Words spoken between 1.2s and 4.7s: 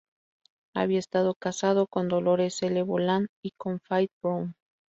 casado con Dolores L. Boland y con Faith Brown.